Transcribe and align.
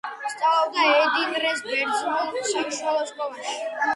სწავლობდა 0.33 0.85
ედირნეს 1.01 1.61
ბერძნულ 1.67 2.39
საშუალო 2.53 3.05
სკოლაში. 3.11 3.55